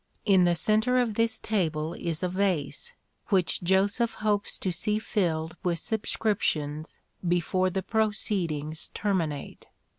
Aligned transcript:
In 0.25 0.45
the 0.45 0.55
centre 0.55 0.97
of 0.97 1.13
this 1.13 1.39
table 1.39 1.93
is 1.93 2.23
a 2.23 2.27
vase, 2.27 2.93
which 3.27 3.61
Joseph 3.61 4.15
hopes 4.15 4.57
to 4.57 4.71
see 4.71 4.97
filled 4.97 5.55
with 5.61 5.77
subscriptions 5.77 6.97
before 7.27 7.69
the 7.69 7.83
proceedings 7.83 8.89
terminate. 8.95 9.67